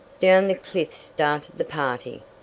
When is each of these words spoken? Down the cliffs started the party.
Down 0.19 0.47
the 0.47 0.55
cliffs 0.55 0.97
started 0.97 1.59
the 1.59 1.63
party. 1.63 2.23